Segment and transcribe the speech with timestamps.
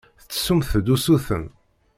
[0.21, 1.43] Tettessumt-d usuten.